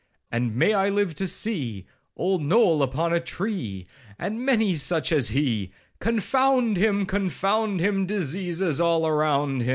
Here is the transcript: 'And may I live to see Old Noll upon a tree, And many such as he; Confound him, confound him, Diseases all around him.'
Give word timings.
'And 0.31 0.55
may 0.55 0.73
I 0.73 0.89
live 0.89 1.13
to 1.13 1.27
see 1.27 1.85
Old 2.17 2.41
Noll 2.41 2.81
upon 2.81 3.13
a 3.13 3.19
tree, 3.19 3.85
And 4.17 4.43
many 4.43 4.73
such 4.73 5.11
as 5.11 5.27
he; 5.27 5.69
Confound 5.99 6.75
him, 6.75 7.05
confound 7.05 7.79
him, 7.81 8.07
Diseases 8.07 8.81
all 8.81 9.05
around 9.05 9.61
him.' 9.61 9.69